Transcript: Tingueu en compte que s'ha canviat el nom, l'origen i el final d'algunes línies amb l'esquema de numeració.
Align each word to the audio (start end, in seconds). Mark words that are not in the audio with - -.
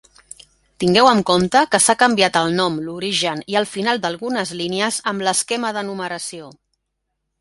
Tingueu 0.83 1.09
en 1.09 1.19
compte 1.29 1.61
que 1.75 1.79
s'ha 1.87 1.95
canviat 1.99 2.39
el 2.41 2.57
nom, 2.61 2.79
l'origen 2.87 3.45
i 3.55 3.59
el 3.61 3.69
final 3.75 4.01
d'algunes 4.07 4.55
línies 4.63 4.99
amb 5.13 5.27
l'esquema 5.29 5.75
de 5.79 5.85
numeració. 5.91 6.51